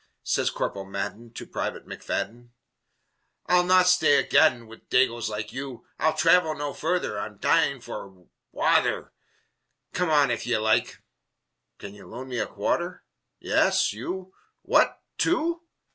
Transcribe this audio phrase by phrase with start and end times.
[0.23, 2.49] Sez Corporal Madden to Private McFadden:
[3.45, 5.85] "I'll not stay a gadd'n Wid dagoes like you!
[5.99, 9.13] I'll travel no farther, I'm dyin' for wather;
[9.93, 11.03] Come on, if ye like
[11.77, 13.03] Can ye loan me a quarther?
[13.39, 14.33] Ya as, you,
[14.63, 15.61] What two?